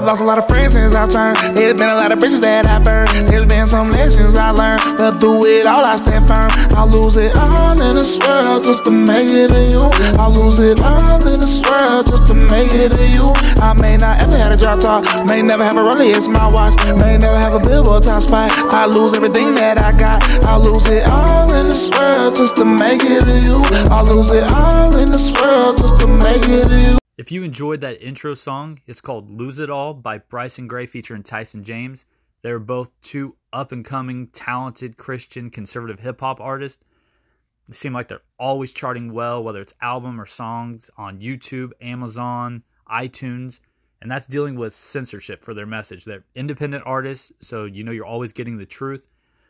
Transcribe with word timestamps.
I've 0.00 0.06
lost 0.06 0.22
a 0.22 0.24
lot 0.24 0.38
of 0.38 0.48
friends 0.48 0.72
since 0.72 0.96
I've 0.96 1.12
turned. 1.12 1.36
There's 1.52 1.76
been 1.76 1.92
a 1.92 1.94
lot 1.94 2.08
of 2.08 2.16
bridges 2.24 2.40
that 2.40 2.64
I've 2.64 2.80
burned. 2.88 3.12
There's 3.28 3.44
been 3.44 3.68
some 3.68 3.92
lessons 3.92 4.32
I 4.32 4.48
learned. 4.48 4.80
But 4.96 5.20
through 5.20 5.44
it 5.44 5.68
all, 5.68 5.84
I 5.84 6.00
stand 6.00 6.24
firm. 6.24 6.48
I'll 6.72 6.88
lose 6.88 7.20
it 7.20 7.36
all 7.36 7.76
in 7.76 8.00
this 8.00 8.16
world 8.16 8.64
just 8.64 8.88
to 8.88 8.92
make 8.96 9.28
it 9.28 9.52
to 9.52 9.60
you. 9.68 9.92
I'll 10.16 10.32
lose 10.32 10.56
it 10.56 10.80
all 10.80 11.20
in 11.20 11.36
this 11.36 11.60
world 11.60 12.08
just 12.08 12.24
to 12.32 12.34
make 12.34 12.72
it 12.72 12.96
to 12.96 13.04
you. 13.12 13.28
I 13.60 13.76
may 13.76 14.00
not 14.00 14.16
ever 14.24 14.40
have 14.40 14.52
a 14.52 14.56
drop 14.56 14.80
top, 14.80 15.04
may 15.28 15.44
never 15.44 15.68
have 15.68 15.76
a 15.76 15.84
Rolex 15.84 16.32
my 16.32 16.48
watch, 16.48 16.80
may 16.96 17.20
never 17.20 17.36
have 17.36 17.52
a 17.52 17.60
billboard 17.60 18.08
top 18.08 18.24
spot. 18.24 18.48
I 18.72 18.88
lose 18.88 19.12
everything 19.12 19.52
that 19.60 19.76
I 19.76 19.92
got. 20.00 20.24
I'll 20.48 20.64
lose 20.64 20.88
it 20.88 21.04
all 21.12 21.52
in 21.52 21.68
this 21.68 21.92
world 21.92 22.40
just 22.40 22.56
to 22.56 22.64
make 22.64 23.04
it 23.04 23.28
to 23.28 23.36
you. 23.44 23.60
I'll 23.92 24.08
lose 24.08 24.32
it 24.32 24.48
all 24.48 24.96
in 24.96 25.12
this 25.12 25.28
world 25.36 25.76
just 25.76 26.00
to 26.00 26.08
make 26.08 26.48
it 26.48 26.64
to 26.72 26.80
you. 26.88 26.99
If 27.20 27.30
you 27.30 27.42
enjoyed 27.42 27.82
that 27.82 28.00
intro 28.02 28.32
song, 28.32 28.80
it's 28.86 29.02
called 29.02 29.30
Lose 29.30 29.58
It 29.58 29.68
All 29.68 29.92
by 29.92 30.16
Bryson 30.16 30.66
Gray 30.66 30.86
featuring 30.86 31.22
Tyson 31.22 31.62
James. 31.62 32.06
They're 32.40 32.58
both 32.58 32.98
two 33.02 33.36
up 33.52 33.72
and 33.72 33.84
coming, 33.84 34.28
talented 34.28 34.96
Christian 34.96 35.50
conservative 35.50 36.00
hip 36.00 36.20
hop 36.20 36.40
artists. 36.40 36.82
They 37.68 37.74
seem 37.74 37.92
like 37.92 38.08
they're 38.08 38.22
always 38.38 38.72
charting 38.72 39.12
well, 39.12 39.44
whether 39.44 39.60
it's 39.60 39.74
album 39.82 40.18
or 40.18 40.24
songs 40.24 40.90
on 40.96 41.20
YouTube, 41.20 41.72
Amazon, 41.82 42.62
iTunes, 42.90 43.60
and 44.00 44.10
that's 44.10 44.24
dealing 44.24 44.54
with 44.54 44.74
censorship 44.74 45.44
for 45.44 45.52
their 45.52 45.66
message. 45.66 46.06
They're 46.06 46.24
independent 46.34 46.84
artists, 46.86 47.32
so 47.38 47.66
you 47.66 47.84
know 47.84 47.92
you're 47.92 48.06
always 48.06 48.32
getting 48.32 48.56
the 48.56 48.64
truth. 48.64 49.06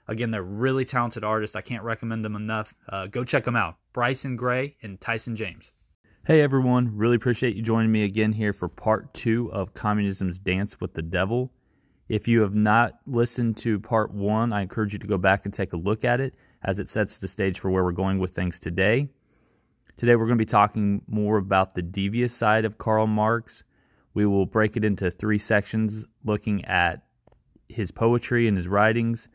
Again, 0.09 0.33
they're 0.33 0.43
really 0.43 0.85
talented 0.85 1.23
artists. 1.23 1.55
I 1.55 1.61
can't 1.61 1.85
recommend 1.85 2.25
them 2.25 2.35
enough. 2.35 2.75
Uh, 2.89 3.07
go 3.07 3.23
check 3.23 3.45
them 3.45 3.55
out. 3.55 3.77
Bryson 3.93 4.35
Gray 4.35 4.77
and 4.83 5.01
Tyson 5.01 5.37
James. 5.37 5.71
Hey 6.27 6.43
everyone, 6.43 6.99
really 6.99 7.17
appreciate 7.17 7.57
you 7.57 7.63
joining 7.63 7.91
me 7.91 8.05
again 8.05 8.31
here 8.31 8.53
for 8.53 8.69
part 8.69 9.15
two 9.15 9.51
of 9.53 9.73
Communism's 9.73 10.39
Dance 10.39 10.79
with 10.79 10.93
the 10.93 11.01
Devil. 11.01 11.51
If 12.11 12.29
you 12.29 12.43
have 12.43 12.55
not 12.55 12.99
listened 13.07 13.57
to 13.59 13.81
part 13.81 14.13
one, 14.13 14.53
I 14.53 14.61
encourage 14.61 14.93
you 14.93 14.99
to 14.99 15.07
go 15.07 15.17
back 15.17 15.47
and 15.47 15.55
take 15.55 15.73
a 15.73 15.79
look 15.79 16.05
at 16.05 16.21
it 16.21 16.35
as 16.63 16.79
it 16.79 16.91
sets 16.91 17.17
the 17.17 17.27
stage 17.27 17.59
for 17.59 17.71
where 17.71 17.83
we're 17.83 17.93
going 17.93 18.19
with 18.19 18.33
things 18.33 18.61
today. 18.61 19.09
Today 19.97 20.15
we're 20.15 20.27
going 20.27 20.37
to 20.37 20.43
be 20.43 20.45
talking 20.45 21.01
more 21.09 21.39
about 21.39 21.73
the 21.73 21.81
devious 21.81 22.35
side 22.35 22.67
of 22.67 22.77
Karl 22.77 23.07
Marx. 23.07 23.65
We 24.13 24.27
will 24.27 24.45
break 24.45 24.77
it 24.77 24.85
into 24.85 25.11
three 25.11 25.39
sections 25.39 26.05
looking 26.23 26.63
at 26.67 27.03
his 27.71 27.91
poetry 27.91 28.47
and 28.47 28.59
his 28.59 28.69
writings, 28.69 29.31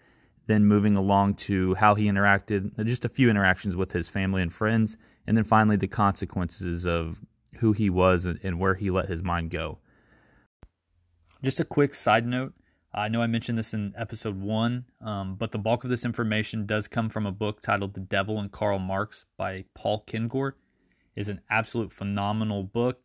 then 0.47 0.65
moving 0.65 0.95
along 0.95 1.35
to 1.35 1.75
how 1.75 1.95
he 1.95 2.05
interacted, 2.05 2.85
just 2.85 3.05
a 3.05 3.09
few 3.09 3.29
interactions 3.29 3.75
with 3.75 3.91
his 3.91 4.09
family 4.09 4.41
and 4.41 4.53
friends, 4.53 4.97
and 5.25 5.35
then 5.35 5.43
finally 5.43 5.75
the 5.75 5.87
consequences 5.87 6.85
of 6.85 7.21
who 7.59 7.71
he 7.71 7.89
was 7.89 8.25
and 8.25 8.59
where 8.59 8.75
he 8.75 8.91
let 8.91 9.07
his 9.07 9.23
mind 9.23 9.49
go. 9.49 9.79
Just 11.41 11.59
a 11.59 11.65
quick 11.65 11.93
side 11.93 12.25
note 12.25 12.53
I 12.97 13.09
know 13.09 13.21
I 13.21 13.27
mentioned 13.27 13.57
this 13.57 13.73
in 13.73 13.93
episode 13.97 14.39
one, 14.39 14.85
um, 15.01 15.35
but 15.35 15.51
the 15.51 15.57
bulk 15.57 15.83
of 15.83 15.89
this 15.89 16.05
information 16.05 16.65
does 16.65 16.87
come 16.87 17.09
from 17.09 17.25
a 17.25 17.31
book 17.31 17.59
titled 17.59 17.93
The 17.93 17.99
Devil 17.99 18.39
and 18.39 18.49
Karl 18.49 18.79
Marx 18.79 19.25
by 19.35 19.65
Paul 19.73 20.05
Kengor. 20.07 20.53
It 21.13 21.19
is 21.19 21.27
an 21.27 21.41
absolute 21.49 21.91
phenomenal 21.91 22.63
book. 22.63 23.01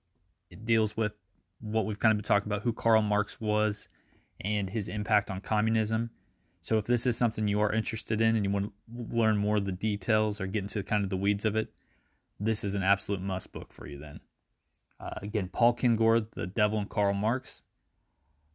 It 0.48 0.64
deals 0.64 0.96
with 0.96 1.14
what 1.60 1.86
we've 1.86 1.98
kind 1.98 2.12
of 2.12 2.18
been 2.18 2.24
talking 2.24 2.46
about, 2.46 2.62
who 2.62 2.72
Karl 2.72 3.02
Marx 3.02 3.40
was 3.40 3.88
and 4.40 4.70
his 4.70 4.86
impact 4.86 5.28
on 5.28 5.40
communism. 5.40 6.10
So 6.60 6.78
if 6.78 6.84
this 6.84 7.06
is 7.06 7.16
something 7.16 7.48
you 7.48 7.60
are 7.60 7.72
interested 7.72 8.20
in 8.20 8.36
and 8.36 8.44
you 8.44 8.50
want 8.50 8.66
to 8.66 8.72
learn 9.16 9.38
more 9.38 9.56
of 9.56 9.64
the 9.64 9.72
details 9.72 10.40
or 10.40 10.46
get 10.46 10.62
into 10.62 10.82
kind 10.82 11.04
of 11.04 11.10
the 11.10 11.16
weeds 11.16 11.44
of 11.44 11.56
it, 11.56 11.72
this 12.38 12.64
is 12.64 12.74
an 12.74 12.82
absolute 12.82 13.22
must 13.22 13.52
book 13.52 13.72
for 13.72 13.86
you 13.86 13.98
then. 13.98 14.20
Uh, 14.98 15.14
again, 15.22 15.48
Paul 15.50 15.74
Kengor, 15.74 16.26
The 16.32 16.46
Devil 16.46 16.78
and 16.78 16.88
Karl 16.88 17.14
Marx. 17.14 17.62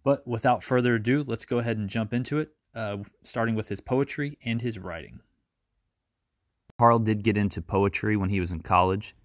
But 0.04 0.28
without 0.28 0.64
further 0.64 0.96
ado, 0.96 1.24
let's 1.26 1.46
go 1.46 1.58
ahead 1.58 1.78
and 1.78 1.90
jump 1.90 2.14
into 2.14 2.38
it, 2.38 2.50
uh, 2.76 2.98
starting 3.22 3.56
with 3.56 3.70
his 3.70 3.80
poetry 3.80 4.38
and 4.46 4.62
his 4.62 4.78
writing. 4.78 5.22
Karl 6.78 7.00
did 7.00 7.24
get 7.24 7.38
into 7.38 7.62
poetry 7.62 8.16
when 8.16 8.30
he 8.30 8.40
was 8.40 8.52
in 8.52 8.60
college. 8.60 9.16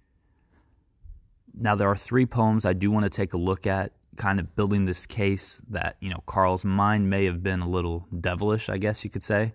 Now, 1.53 1.75
there 1.75 1.88
are 1.88 1.97
three 1.97 2.25
poems 2.25 2.65
I 2.65 2.72
do 2.72 2.91
want 2.91 3.04
to 3.04 3.10
take 3.10 3.34
a 3.34 3.38
look 3.38 3.66
at, 3.66 3.93
kind 4.20 4.38
of 4.38 4.54
building 4.54 4.84
this 4.84 5.06
case 5.06 5.62
that, 5.70 5.97
you 6.00 6.10
know, 6.10 6.22
Karl's 6.26 6.62
mind 6.62 7.08
may 7.08 7.25
have 7.25 7.42
been 7.42 7.60
a 7.60 7.69
little 7.69 8.06
devilish, 8.20 8.69
I 8.69 8.76
guess 8.76 9.03
you 9.03 9.08
could 9.08 9.22
say. 9.22 9.54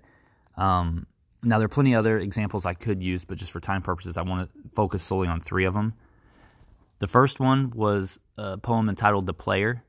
Um, 0.58 1.06
now, 1.44 1.60
there 1.60 1.68
are 1.68 1.70
plenty 1.70 1.94
of 1.94 2.00
other 2.00 2.18
examples 2.18 2.66
I 2.66 2.74
could 2.74 3.04
use, 3.04 3.24
but 3.26 3.38
just 3.38 3.52
for 3.52 3.60
time 3.60 3.84
purposes, 3.84 4.18
I 4.18 4.24
want 4.24 4.50
to 4.50 4.70
focus 4.74 5.04
solely 5.04 5.28
on 5.28 5.40
three 5.40 5.66
of 5.66 5.76
them. 5.76 5.94
The 6.98 7.06
first 7.06 7.40
one 7.40 7.70
was 7.76 8.20
a 8.40 8.58
poem 8.58 8.90
entitled 8.90 9.28
The 9.28 9.36
Player, 9.36 9.84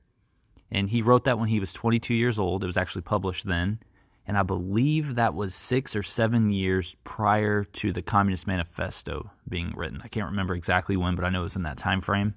and 0.70 0.90
he 0.90 1.00
wrote 1.00 1.24
that 1.24 1.38
when 1.38 1.48
he 1.48 1.58
was 1.58 1.72
22 1.72 2.12
years 2.12 2.38
old. 2.38 2.62
It 2.62 2.66
was 2.66 2.76
actually 2.76 3.02
published 3.02 3.46
then, 3.46 3.78
and 4.26 4.36
I 4.36 4.42
believe 4.42 5.14
that 5.14 5.34
was 5.34 5.54
six 5.54 5.96
or 5.96 6.02
seven 6.02 6.50
years 6.50 6.96
prior 7.02 7.64
to 7.64 7.92
the 7.92 8.02
Communist 8.02 8.46
Manifesto 8.46 9.30
being 9.48 9.72
written. 9.74 10.02
I 10.04 10.08
can't 10.08 10.28
remember 10.28 10.54
exactly 10.54 10.98
when, 10.98 11.16
but 11.16 11.24
I 11.24 11.30
know 11.30 11.40
it 11.40 11.44
was 11.44 11.56
in 11.56 11.62
that 11.62 11.78
time 11.78 12.02
frame. 12.02 12.34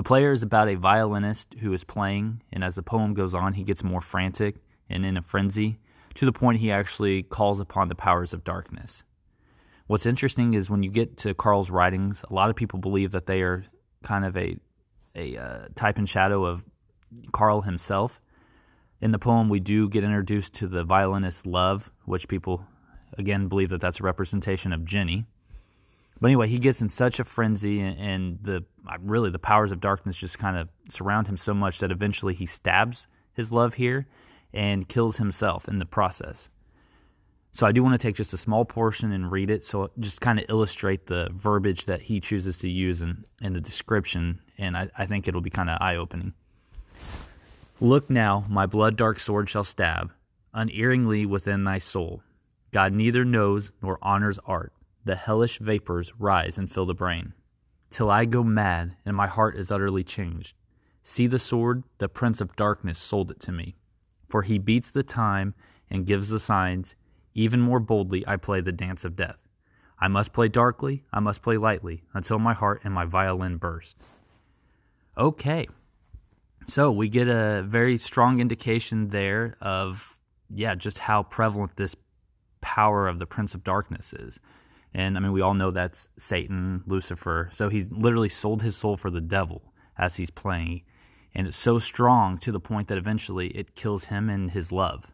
The 0.00 0.04
Player 0.04 0.32
is 0.32 0.42
about 0.42 0.70
a 0.70 0.76
violinist 0.76 1.56
who 1.60 1.74
is 1.74 1.84
playing, 1.84 2.42
and 2.50 2.64
as 2.64 2.74
the 2.74 2.82
poem 2.82 3.12
goes 3.12 3.34
on, 3.34 3.52
he 3.52 3.62
gets 3.62 3.84
more 3.84 4.00
frantic 4.00 4.56
and 4.88 5.04
in 5.04 5.18
a 5.18 5.20
frenzy 5.20 5.78
to 6.14 6.24
the 6.24 6.32
point 6.32 6.60
he 6.60 6.72
actually 6.72 7.22
calls 7.22 7.60
upon 7.60 7.88
the 7.88 7.94
powers 7.94 8.32
of 8.32 8.42
darkness. 8.42 9.04
What's 9.88 10.06
interesting 10.06 10.54
is 10.54 10.70
when 10.70 10.82
you 10.82 10.90
get 10.90 11.18
to 11.18 11.34
Karl's 11.34 11.70
writings, 11.70 12.24
a 12.30 12.32
lot 12.32 12.48
of 12.48 12.56
people 12.56 12.78
believe 12.78 13.10
that 13.10 13.26
they 13.26 13.42
are 13.42 13.66
kind 14.02 14.24
of 14.24 14.38
a 14.38 14.56
a 15.14 15.36
uh, 15.36 15.66
type 15.74 15.98
and 15.98 16.08
shadow 16.08 16.46
of 16.46 16.64
Karl 17.32 17.60
himself. 17.60 18.22
In 19.02 19.10
the 19.10 19.18
poem, 19.18 19.50
we 19.50 19.60
do 19.60 19.86
get 19.86 20.02
introduced 20.02 20.54
to 20.54 20.66
the 20.66 20.82
violinist 20.82 21.46
Love, 21.46 21.92
which 22.06 22.26
people 22.26 22.64
again 23.18 23.48
believe 23.48 23.68
that 23.68 23.82
that's 23.82 24.00
a 24.00 24.04
representation 24.04 24.72
of 24.72 24.86
Jenny. 24.86 25.26
But 26.20 26.28
anyway, 26.28 26.48
he 26.48 26.58
gets 26.58 26.82
in 26.82 26.88
such 26.88 27.18
a 27.18 27.24
frenzy, 27.24 27.80
and, 27.80 27.98
and 27.98 28.38
the 28.42 28.64
uh, 28.86 28.98
really 29.00 29.30
the 29.30 29.38
powers 29.38 29.72
of 29.72 29.80
darkness 29.80 30.16
just 30.16 30.38
kind 30.38 30.56
of 30.56 30.68
surround 30.88 31.28
him 31.28 31.36
so 31.36 31.54
much 31.54 31.78
that 31.78 31.90
eventually 31.90 32.34
he 32.34 32.46
stabs 32.46 33.06
his 33.32 33.52
love 33.52 33.74
here, 33.74 34.06
and 34.52 34.88
kills 34.88 35.16
himself 35.16 35.68
in 35.68 35.78
the 35.78 35.86
process. 35.86 36.48
So 37.52 37.66
I 37.66 37.72
do 37.72 37.82
want 37.82 37.94
to 37.94 38.06
take 38.06 38.16
just 38.16 38.32
a 38.32 38.36
small 38.36 38.64
portion 38.64 39.12
and 39.12 39.30
read 39.30 39.50
it, 39.50 39.64
so 39.64 39.90
just 39.98 40.20
kind 40.20 40.38
of 40.38 40.44
illustrate 40.48 41.06
the 41.06 41.28
verbiage 41.32 41.86
that 41.86 42.02
he 42.02 42.20
chooses 42.20 42.58
to 42.58 42.68
use 42.68 43.02
in, 43.02 43.24
in 43.40 43.54
the 43.54 43.60
description, 43.60 44.40
and 44.58 44.76
I, 44.76 44.90
I 44.96 45.06
think 45.06 45.26
it'll 45.26 45.40
be 45.40 45.50
kind 45.50 45.70
of 45.70 45.78
eye 45.80 45.96
opening. 45.96 46.34
Look 47.80 48.10
now, 48.10 48.44
my 48.48 48.66
blood 48.66 48.96
dark 48.96 49.18
sword 49.18 49.48
shall 49.48 49.64
stab 49.64 50.12
unerringly 50.52 51.24
within 51.26 51.64
thy 51.64 51.78
soul. 51.78 52.22
God 52.72 52.92
neither 52.92 53.24
knows 53.24 53.72
nor 53.82 53.98
honors 54.02 54.38
art. 54.46 54.72
The 55.04 55.16
hellish 55.16 55.58
vapors 55.58 56.12
rise 56.18 56.58
and 56.58 56.70
fill 56.70 56.86
the 56.86 56.94
brain, 56.94 57.34
till 57.88 58.10
I 58.10 58.24
go 58.24 58.42
mad 58.42 58.96
and 59.04 59.16
my 59.16 59.26
heart 59.26 59.56
is 59.56 59.70
utterly 59.70 60.04
changed. 60.04 60.56
See 61.02 61.26
the 61.26 61.38
sword, 61.38 61.84
the 61.98 62.08
prince 62.08 62.40
of 62.40 62.56
darkness 62.56 62.98
sold 62.98 63.30
it 63.30 63.40
to 63.40 63.52
me 63.52 63.76
for 64.30 64.42
he 64.42 64.58
beats 64.58 64.90
the 64.90 65.02
time 65.02 65.54
and 65.90 66.06
gives 66.06 66.28
the 66.28 66.40
signs. 66.40 66.94
Even 67.34 67.60
more 67.60 67.80
boldly, 67.80 68.24
I 68.26 68.36
play 68.36 68.60
the 68.60 68.72
dance 68.72 69.04
of 69.04 69.16
death. 69.16 69.42
I 69.98 70.08
must 70.08 70.32
play 70.32 70.48
darkly, 70.48 71.04
I 71.12 71.20
must 71.20 71.42
play 71.42 71.58
lightly, 71.58 72.04
until 72.14 72.38
my 72.38 72.54
heart 72.54 72.80
and 72.84 72.94
my 72.94 73.04
violin 73.04 73.56
burst. 73.56 73.96
Okay, 75.18 75.68
so 76.66 76.90
we 76.90 77.08
get 77.08 77.28
a 77.28 77.62
very 77.66 77.98
strong 77.98 78.40
indication 78.40 79.08
there 79.08 79.56
of, 79.60 80.18
yeah, 80.48 80.74
just 80.74 81.00
how 81.00 81.24
prevalent 81.24 81.76
this 81.76 81.94
power 82.62 83.08
of 83.08 83.18
the 83.18 83.26
Prince 83.26 83.54
of 83.54 83.62
Darkness 83.62 84.14
is. 84.14 84.40
And 84.92 85.16
I 85.16 85.20
mean, 85.20 85.32
we 85.32 85.40
all 85.40 85.54
know 85.54 85.70
that's 85.70 86.08
Satan, 86.16 86.82
Lucifer. 86.86 87.50
So 87.52 87.68
he's 87.68 87.90
literally 87.92 88.28
sold 88.28 88.62
his 88.62 88.76
soul 88.76 88.96
for 88.96 89.10
the 89.10 89.20
devil 89.20 89.72
as 89.96 90.16
he's 90.16 90.30
playing 90.30 90.82
and 91.34 91.46
it's 91.46 91.56
so 91.56 91.78
strong 91.78 92.38
to 92.38 92.52
the 92.52 92.60
point 92.60 92.88
that 92.88 92.98
eventually 92.98 93.48
it 93.48 93.74
kills 93.74 94.06
him 94.06 94.28
and 94.28 94.50
his 94.50 94.72
love. 94.72 95.12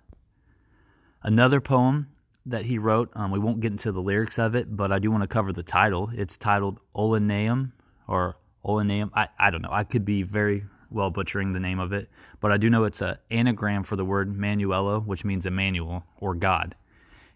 Another 1.22 1.60
poem 1.60 2.08
that 2.44 2.66
he 2.66 2.78
wrote, 2.78 3.10
um, 3.14 3.30
we 3.30 3.38
won't 3.38 3.60
get 3.60 3.72
into 3.72 3.92
the 3.92 4.00
lyrics 4.00 4.38
of 4.38 4.54
it, 4.54 4.76
but 4.76 4.92
I 4.92 4.98
do 4.98 5.10
want 5.10 5.22
to 5.22 5.28
cover 5.28 5.52
the 5.52 5.62
title. 5.62 6.10
It's 6.14 6.38
titled 6.38 6.80
Olaneum 6.94 7.72
or 8.06 8.36
Olaneum. 8.64 9.10
I, 9.14 9.28
I 9.38 9.50
don't 9.50 9.62
know. 9.62 9.72
I 9.72 9.84
could 9.84 10.04
be 10.04 10.22
very 10.22 10.64
well 10.90 11.10
butchering 11.10 11.52
the 11.52 11.60
name 11.60 11.80
of 11.80 11.92
it, 11.92 12.08
but 12.40 12.52
I 12.52 12.56
do 12.56 12.70
know 12.70 12.84
it's 12.84 13.02
an 13.02 13.16
anagram 13.30 13.82
for 13.82 13.96
the 13.96 14.04
word 14.04 14.32
Manuelo, 14.36 15.04
which 15.04 15.24
means 15.24 15.44
Emmanuel 15.44 16.04
or 16.18 16.34
God. 16.34 16.76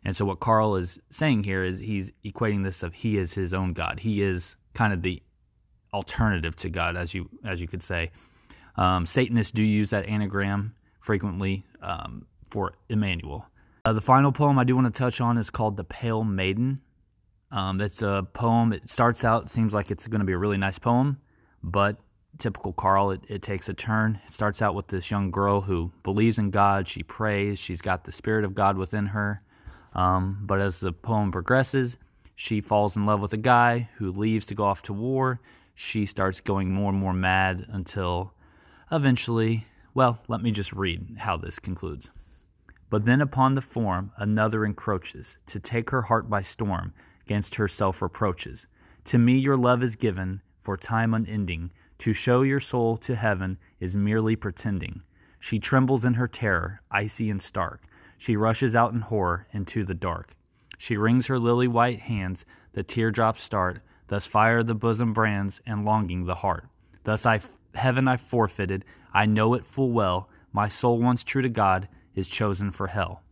And 0.05 0.17
so 0.17 0.25
what 0.25 0.41
Karl 0.41 0.77
is 0.77 0.99
saying 1.11 1.45
here 1.45 1.63
is 1.63 1.79
he's 1.79 2.11
equating 2.25 2.65
this 2.65 2.83
of 2.83 2.95
he 2.95 3.19
is 3.19 3.35
his 3.35 3.53
own 3.53 3.73
God. 3.73 4.01
He 4.01 4.23
is 4.23 4.57
kind 4.75 4.93
of 4.93 5.03
the 5.03 5.23
alternative 5.93 6.57
to 6.57 6.71
God, 6.71 6.97
as 6.97 7.15
you 7.15 7.29
as 7.45 7.61
you 7.61 7.69
could 7.69 7.83
say. 7.83 8.11
Um, 8.77 9.05
Satanists 9.05 9.53
do 9.53 9.63
use 9.63 9.91
that 9.91 10.07
anagram 10.07 10.75
frequently 11.01 11.67
um, 11.83 12.27
for 12.49 12.75
Emmanuel. 12.89 13.47
Uh, 13.85 13.93
the 13.93 14.01
final 14.01 14.33
poem 14.33 14.59
I 14.59 14.65
do 14.65 14.75
want 14.75 14.87
to 14.87 14.99
touch 14.99 15.21
on 15.21 15.39
is 15.39 15.51
called 15.51 15.77
The 15.77 15.85
Pale 15.85 16.25
Maiden. 16.25 16.81
Um, 17.51 17.81
it's 17.81 18.03
a 18.03 18.27
poem, 18.33 18.73
it 18.73 18.89
starts 18.89 19.25
out, 19.25 19.51
seems 19.51 19.75
like 19.75 19.91
it's 19.91 20.07
going 20.07 20.21
to 20.21 20.27
be 20.27 20.33
a 20.33 20.39
really 20.39 20.59
nice 20.59 20.79
poem, 20.79 21.19
but 21.63 21.97
typical 22.39 22.73
Karl, 22.73 23.11
it, 23.11 23.23
it 23.29 23.43
takes 23.43 23.69
a 23.69 23.75
turn. 23.75 24.21
It 24.27 24.33
starts 24.33 24.63
out 24.63 24.75
with 24.75 24.89
this 24.89 25.11
young 25.11 25.31
girl 25.31 25.63
who 25.63 25.93
believes 26.05 26.39
in 26.39 26.51
God. 26.51 26.87
She 26.87 27.03
prays. 27.03 27.59
She's 27.59 27.81
got 27.81 28.05
the 28.05 28.13
Spirit 28.13 28.45
of 28.45 28.55
God 28.55 28.77
within 28.77 29.07
her. 29.07 29.43
Um, 29.95 30.41
but 30.43 30.61
as 30.61 30.81
the 30.81 30.93
poem 30.93 31.33
progresses, 31.33 31.97
she 32.35 32.61
falls 32.61 32.97
in 32.97 33.07
love 33.07 33.21
with 33.21 33.33
a 33.33 33.39
guy 33.39 33.91
who 33.97 34.13
leaves 34.13 34.47
to 34.47 34.55
go 34.55 34.65
off 34.65 34.83
to 34.83 34.93
war. 34.93 35.41
She 35.75 36.07
starts 36.07 36.41
going 36.41 36.71
more 36.71 36.91
and 36.91 36.99
more 36.99 37.13
mad 37.13 37.67
until 37.69 38.33
eventually, 38.91 39.67
well, 39.95 40.21
let 40.29 40.43
me 40.43 40.51
just 40.51 40.73
read 40.73 41.17
how 41.19 41.37
this 41.37 41.59
concludes. 41.59 42.11
But 42.89 43.05
then 43.05 43.21
upon 43.21 43.55
the 43.55 43.61
form 43.61 44.11
another 44.17 44.65
encroaches, 44.65 45.37
to 45.47 45.61
take 45.61 45.91
her 45.91 46.03
heart 46.03 46.29
by 46.29 46.43
storm, 46.43 46.93
against 47.25 47.55
her 47.55 47.69
self 47.69 48.03
reproaches. 48.03 48.67
To 49.05 49.19
me 49.19 49.39
your 49.39 49.57
love 49.57 49.83
is 49.83 49.95
given, 49.95 50.43
for 50.59 50.77
time 50.77 51.15
unending. 51.15 51.71
To 51.99 52.13
show 52.13 52.43
your 52.43 52.59
soul 52.59 52.97
to 52.99 53.15
heaven 53.15 53.59
is 53.79 53.95
merely 53.95 54.35
pretending. 54.35 55.03
She 55.39 55.59
trembles 55.59 56.05
in 56.05 56.15
her 56.15 56.27
terror, 56.27 56.83
icy 56.91 57.31
and 57.31 57.41
stark. 57.41 57.83
She 58.21 58.37
rushes 58.37 58.77
out 58.77 58.93
in 58.93 59.01
horror 59.01 59.47
into 59.51 59.83
the 59.83 59.95
dark. 59.95 60.35
She 60.77 60.99
wrings 60.99 61.29
her 61.29 61.39
lily 61.39 61.67
white 61.67 62.01
hands, 62.01 62.45
the 62.75 62.83
teardrops 62.83 63.43
start, 63.43 63.81
thus 64.09 64.27
fire 64.27 64.63
the 64.63 64.75
bosom 64.75 65.15
brands, 65.15 65.63
and 65.65 65.87
longing 65.87 66.27
the 66.27 66.35
heart. 66.35 66.67
Thus 67.05 67.25
I 67.25 67.41
heaven 67.75 68.07
I 68.07 68.19
forfeited, 68.19 68.85
I 69.15 69.25
know 69.25 69.55
it 69.55 69.65
full 69.65 69.91
well, 69.93 70.29
my 70.53 70.69
soul 70.69 70.99
once 70.99 71.25
true 71.25 71.41
to 71.41 71.49
God 71.49 71.89
is 72.15 72.29
chosen 72.29 72.73
for 72.73 72.89
hell. 72.89 73.23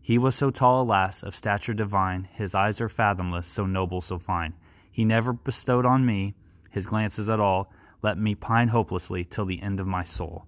He 0.00 0.16
was 0.16 0.36
so 0.36 0.50
tall, 0.50 0.84
alas, 0.84 1.22
of 1.22 1.34
stature 1.34 1.74
divine, 1.74 2.26
his 2.32 2.54
eyes 2.54 2.80
are 2.80 2.88
fathomless, 2.88 3.46
so 3.46 3.66
noble, 3.66 4.00
so 4.00 4.18
fine. 4.18 4.54
He 4.90 5.04
never 5.04 5.34
bestowed 5.34 5.84
on 5.84 6.06
me 6.06 6.34
his 6.70 6.86
glances 6.86 7.28
at 7.28 7.40
all, 7.40 7.70
let 8.00 8.16
me 8.16 8.34
pine 8.34 8.68
hopelessly 8.68 9.22
till 9.22 9.44
the 9.44 9.60
end 9.60 9.80
of 9.80 9.86
my 9.86 10.02
soul. 10.02 10.46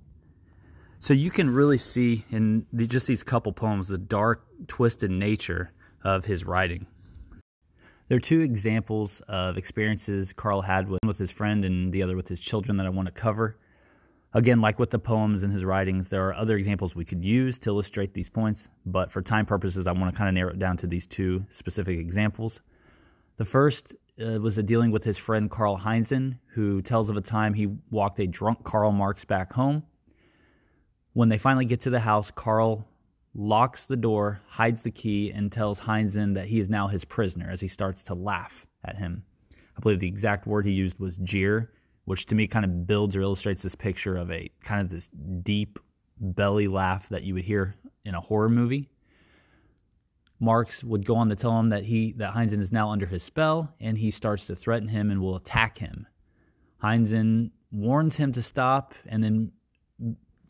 So 1.03 1.15
you 1.15 1.33
can 1.33 1.51
really 1.51 1.79
see 1.79 2.25
in 2.31 2.65
the, 2.73 2.87
just 2.87 3.09
these 3.09 3.25
couple 3.25 3.53
poems 3.53 3.89
the 3.89 3.99
dark, 3.99 4.47
twisted 4.69 5.11
nature 5.11 5.73
of 6.05 6.27
his 6.27 6.45
writing. 6.45 6.87
There 8.07 8.19
are 8.19 8.21
two 8.21 8.41
examples 8.41 9.21
of 9.27 9.59
experiences 9.59 10.33
Karl 10.33 10.61
had 10.61 10.89
with, 10.89 11.01
with 11.05 11.19
his 11.19 11.33
friend 11.33 11.65
and 11.65 11.93
the 11.93 12.05
other 12.05 12.15
with 12.15 12.29
his 12.29 12.41
children 12.41 12.77
that 12.77 12.87
I 12.87 12.91
want 12.91 13.07
to 13.07 13.13
cover. 13.13 13.59
Again, 14.33 14.61
like 14.61 14.79
with 14.79 14.91
the 14.91 15.01
poems 15.01 15.43
and 15.43 15.53
his 15.53 15.65
writings, 15.65 16.09
there 16.09 16.25
are 16.29 16.35
other 16.35 16.57
examples 16.57 16.95
we 16.95 17.05
could 17.05 17.25
use 17.25 17.59
to 17.59 17.71
illustrate 17.71 18.15
these 18.15 18.29
points, 18.31 18.69
but 18.87 19.11
for 19.11 19.23
time 19.23 19.45
purposes, 19.45 19.89
I 19.89 19.93
want 19.93 20.15
to 20.15 20.17
kind 20.17 20.29
of 20.29 20.35
narrow 20.35 20.53
it 20.53 20.61
down 20.61 20.77
to 20.77 20.87
these 20.87 21.09
two 21.09 21.45
specific 21.49 21.99
examples. 21.99 22.61
The 23.39 23.45
first 23.45 23.97
uh, 24.25 24.39
was 24.39 24.57
a 24.57 24.63
dealing 24.63 24.93
with 24.93 25.03
his 25.03 25.19
friend 25.19 25.51
Karl 25.51 25.79
Heinzen, 25.79 26.39
who 26.55 26.81
tells 26.81 27.11
of 27.11 27.17
a 27.17 27.21
time 27.21 27.55
he 27.55 27.67
walked 27.91 28.21
a 28.21 28.29
drunk 28.29 28.63
Karl 28.63 28.93
Marx 28.93 29.25
back 29.25 29.55
home. 29.55 29.83
When 31.13 31.29
they 31.29 31.39
finally 31.39 31.65
get 31.67 31.81
to 31.81 31.91
the 31.91 32.01
house, 32.01 32.31
Karl 32.31 32.87
locks 33.35 33.87
the 33.87 33.97
door, 33.97 34.41
hides 34.47 34.83
the 34.83 34.91
key, 34.91 35.31
and 35.31 35.51
tells 35.51 35.81
Heinzen 35.81 36.35
that 36.35 36.47
he 36.47 36.61
is 36.61 36.71
now 36.71 36.89
his 36.89 37.05
prisoner 37.05 37.51
as 37.51 37.61
he 37.61 37.69
starts 37.69 38.03
to 38.05 38.15
laugh 38.15 38.67
at 38.85 38.97
him. 38.97 39.25
I 39.77 39.81
believe 39.81 40.01
the 40.01 40.09
exact 40.09 40.47
word 40.47 40.67
he 40.67 40.73
used 40.73 40.99
was 40.99 41.19
jeer, 41.19 41.73
which 42.05 42.27
to 42.27 42.35
me 42.35 42.47
kind 42.47 42.65
of 42.65 42.87
builds 42.87 43.17
or 43.17 43.23
illustrates 43.23 43.63
this 43.63 43.75
picture 43.75 44.17
of 44.17 44.31
a 44.31 44.51
kind 44.63 44.83
of 44.83 44.91
this 44.91 45.09
deep 45.43 45.79
belly 46.21 46.69
laugh 46.69 47.09
that 47.09 47.23
you 47.25 47.35
would 47.35 47.45
hear 47.45 47.75
in 48.05 48.15
a 48.15 48.21
horror 48.21 48.49
movie. 48.49 48.91
Marx 50.41 50.83
would 50.83 51.07
go 51.07 51.15
on 51.17 51.29
to 51.29 51.37
tell 51.37 51.59
him 51.59 51.69
that 51.69 51.85
he 51.85 52.13
that 52.15 52.35
Heinzen 52.35 52.61
is 52.61 52.73
now 52.73 52.91
under 52.91 53.07
his 53.07 53.23
spell, 53.23 53.73
and 53.81 53.97
he 53.97 54.11
starts 54.11 54.47
to 54.47 54.57
threaten 54.57 54.89
him 54.89 55.11
and 55.11 55.21
will 55.21 55.37
attack 55.37 55.79
him. 55.79 56.07
Heinzen 56.83 57.53
warns 57.71 58.17
him 58.17 58.33
to 58.33 58.43
stop, 58.43 58.95
and 59.07 59.23
then 59.23 59.53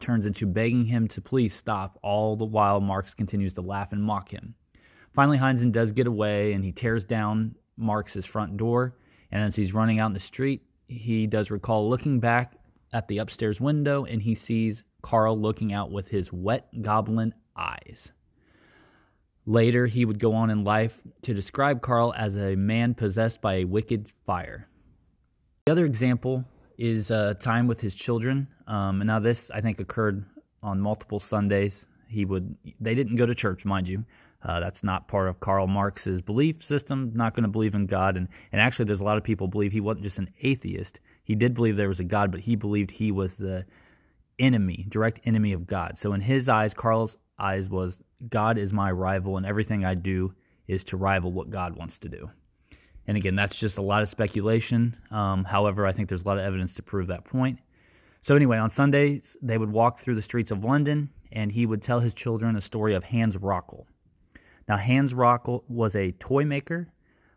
turns 0.03 0.27
into 0.27 0.47
begging 0.47 0.85
him 0.85 1.09
to 1.09 1.23
please 1.23 1.55
stop, 1.55 1.99
all 2.03 2.37
the 2.37 2.45
while 2.45 2.81
Marx 2.81 3.15
continues 3.15 3.55
to 3.55 3.63
laugh 3.63 3.93
and 3.93 4.03
mock 4.03 4.31
him. 4.31 4.55
Finally, 5.15 5.39
Heinzen 5.39 5.73
does 5.73 5.93
get 5.93 6.07
away, 6.07 6.53
and 6.53 6.65
he 6.65 6.73
tears 6.73 7.05
down 7.05 7.55
Marx's 7.77 8.27
front 8.27 8.57
door. 8.57 8.97
And 9.31 9.43
as 9.43 9.57
he's 9.57 9.73
running 9.73 9.99
out 9.99 10.09
in 10.09 10.13
the 10.13 10.21
street, 10.21 10.63
he 10.89 11.27
does 11.27 11.51
recall 11.51 11.89
looking 11.89 12.21
back 12.21 12.55
at 12.93 13.09
the 13.09 13.19
upstairs 13.19 13.61
window, 13.61 14.05
and 14.05 14.21
he 14.21 14.35
sees 14.35 14.85
Karl 15.01 15.39
looking 15.39 15.73
out 15.73 15.91
with 15.91 16.09
his 16.09 16.33
wet 16.33 16.69
goblin 16.83 17.33
eyes. 17.57 18.13
Later, 19.47 19.87
he 19.87 20.05
would 20.05 20.19
go 20.19 20.35
on 20.35 20.51
in 20.51 20.65
life 20.65 21.01
to 21.23 21.35
describe 21.35 21.83
Karl 21.83 22.15
as 22.17 22.37
a 22.37 22.55
man 22.55 22.95
possessed 22.95 23.41
by 23.41 23.55
a 23.55 23.65
wicked 23.65 24.09
fire. 24.27 24.69
The 25.67 25.73
other 25.73 25.85
example 25.85 26.45
is 26.83 27.13
uh, 27.13 27.35
time 27.39 27.69
with 27.69 27.81
his 27.81 27.95
children. 27.95 28.49
Um, 28.67 29.01
and 29.01 29.07
now 29.07 29.21
this, 29.21 29.53
I 29.53 29.61
think, 29.61 29.79
occurred 29.79 30.25
on 30.65 30.81
multiple 30.81 31.21
Sundays. 31.21 31.87
He 32.09 32.25
would 32.25 32.57
they 32.81 32.95
didn't 32.95 33.15
go 33.15 33.25
to 33.25 33.35
church, 33.35 33.65
mind 33.65 33.87
you. 33.87 34.05
Uh, 34.43 34.59
that's 34.59 34.83
not 34.83 35.07
part 35.07 35.29
of 35.29 35.39
Karl 35.39 35.69
Marx's 35.69 36.21
belief 36.21 36.63
system. 36.63 37.13
Not 37.15 37.35
going 37.35 37.45
to 37.45 37.49
believe 37.49 37.77
in 37.77 37.87
God, 37.87 38.17
and 38.17 38.29
and 38.51 38.61
actually, 38.61 38.87
there's 38.87 39.01
a 39.01 39.05
lot 39.05 39.17
of 39.17 39.23
people 39.23 39.47
believe 39.47 39.71
he 39.71 39.81
wasn't 39.81 40.03
just 40.03 40.19
an 40.19 40.31
atheist. 40.43 40.99
He 41.23 41.37
did 41.37 41.55
believe 41.55 41.77
there 41.77 41.89
was 41.89 42.01
a 42.01 42.05
God, 42.05 42.33
but 42.33 42.41
he 42.41 42.57
believed 42.57 42.91
he 42.91 43.13
was 43.13 43.37
the 43.37 43.65
enemy, 44.41 44.85
direct 44.89 45.21
enemy 45.25 45.53
of 45.53 45.69
God. 45.69 45.97
So 45.97 46.13
in 46.15 46.21
his 46.21 46.49
eyes, 46.49 46.75
Karl's 46.75 47.17
eyes 47.39 47.71
was 47.71 48.03
God 48.29 48.59
is 48.59 48.73
my 48.73 48.91
rival, 48.91 49.37
and 49.37 49.47
everything 49.47 49.85
I 49.85 49.95
do 49.95 50.35
is 50.67 50.83
to 50.85 50.97
rival 50.97 51.33
what 51.33 51.51
God 51.51 51.77
wants 51.77 51.99
to 51.99 52.09
do. 52.09 52.29
And 53.07 53.17
again, 53.17 53.35
that's 53.35 53.59
just 53.59 53.79
a 53.79 53.83
lot 53.83 54.03
of 54.03 54.09
speculation. 54.09 54.97
Um, 55.11 55.45
however, 55.45 55.87
I 55.87 55.93
think 55.93 56.09
there's 56.09 56.23
a 56.23 56.27
lot 56.27 56.39
of 56.39 56.45
evidence 56.45 56.75
to 56.75 56.83
prove 56.83 57.09
that 57.09 57.25
point. 57.25 57.59
So, 58.21 58.37
anyway, 58.37 58.59
on 58.59 58.71
Sundays, 58.71 59.37
they 59.43 59.59
would 59.59 59.73
walk 59.73 59.99
through 59.99 60.15
the 60.15 60.23
streets 60.23 60.53
of 60.53 60.63
London, 60.63 61.11
and 61.33 61.51
he 61.51 61.67
would 61.67 61.83
tell 61.83 61.99
his 61.99 62.15
children 62.15 62.55
a 62.55 62.61
story 62.61 62.95
of 62.95 63.03
Hans 63.03 63.37
Röckle. 63.37 63.87
Now, 64.69 64.77
Hans 64.77 65.13
Röckle 65.13 65.65
was 65.69 65.97
a 65.97 66.13
toy 66.13 66.45
maker 66.45 66.93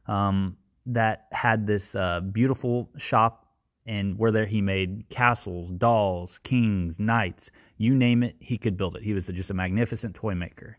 um, 0.08 0.58
that 0.86 1.26
had 1.32 1.66
this 1.66 1.96
uh, 1.96 2.20
beautiful 2.20 2.92
shop 2.98 3.46
and 3.86 4.18
where 4.18 4.32
there 4.32 4.46
he 4.46 4.62
made 4.62 5.06
castles, 5.10 5.72
dolls, 5.72 6.40
kings, 6.40 7.00
knights, 7.00 7.52
you 7.78 7.94
name 7.94 8.24
it, 8.24 8.36
he 8.40 8.58
could 8.58 8.78
build 8.78 8.96
it. 8.96 9.04
He 9.04 9.14
was 9.14 9.28
just 9.28 9.52
a 9.52 9.54
magnificent 9.54 10.16
toy 10.16 10.34
maker. 10.34 10.78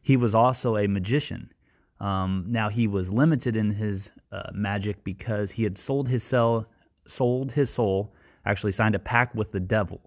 He 0.00 0.16
was 0.16 0.34
also 0.34 0.76
a 0.76 0.86
magician. 0.86 1.52
Um, 2.02 2.44
now 2.48 2.68
he 2.68 2.86
was 2.86 3.10
limited 3.10 3.56
in 3.56 3.70
his 3.70 4.10
uh, 4.30 4.50
magic 4.52 5.04
because 5.04 5.52
he 5.52 5.62
had 5.62 5.78
sold 5.78 6.08
his 6.08 6.22
cell, 6.22 6.66
sold 7.06 7.52
his 7.52 7.70
soul, 7.70 8.12
actually 8.44 8.72
signed 8.72 8.94
a 8.94 8.98
pact 8.98 9.34
with 9.34 9.50
the 9.50 9.60
devil, 9.60 10.00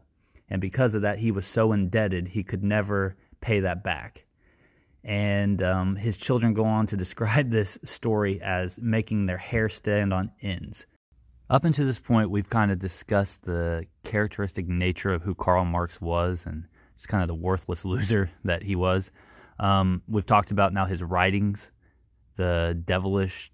and 0.50 0.60
because 0.60 0.94
of 0.94 1.02
that, 1.04 1.20
he 1.20 1.32
was 1.32 1.48
so 1.48 1.72
indebted 1.72 2.28
he 2.28 2.44
could 2.44 2.64
never 2.64 3.16
pay 3.42 3.62
that 3.62 3.84
back. 3.84 4.26
And 5.04 5.62
um, 5.62 5.96
his 5.96 6.18
children 6.18 6.54
go 6.54 6.66
on 6.66 6.88
to 6.88 6.98
describe 7.06 7.50
this 7.50 7.78
story 7.84 8.42
as 8.42 8.78
making 8.80 9.26
their 9.26 9.38
hair 9.38 9.70
stand 9.70 10.14
on 10.14 10.32
ends 10.42 10.86
up 11.50 11.64
until 11.64 11.86
this 11.86 12.00
point, 12.00 12.30
we've 12.30 12.50
kind 12.50 12.72
of 12.72 12.80
discussed 12.80 13.44
the 13.44 13.86
characteristic 14.04 14.68
nature 14.68 15.14
of 15.14 15.24
who 15.24 15.36
Karl 15.36 15.66
Marx 15.66 16.02
was 16.02 16.44
and 16.46 16.66
just 16.96 17.08
kind 17.08 17.22
of 17.22 17.28
the 17.28 17.36
worthless 17.36 17.86
loser 17.86 18.32
that 18.44 18.64
he 18.64 18.76
was. 18.76 19.12
Um, 19.60 20.02
we've 20.08 20.26
talked 20.26 20.52
about 20.52 20.74
now 20.74 20.86
his 20.86 21.04
writings, 21.04 21.72
the 22.36 22.82
devilish 22.86 23.52